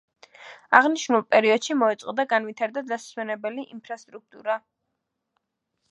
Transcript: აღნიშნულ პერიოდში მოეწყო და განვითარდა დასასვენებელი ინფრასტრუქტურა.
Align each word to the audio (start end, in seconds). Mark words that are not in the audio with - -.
აღნიშნულ 0.77 1.25
პერიოდში 1.35 1.77
მოეწყო 1.83 2.15
და 2.21 2.27
განვითარდა 2.33 2.83
დასასვენებელი 2.93 3.69
ინფრასტრუქტურა. 3.79 4.61